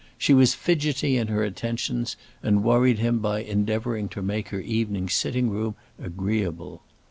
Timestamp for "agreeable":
6.01-6.81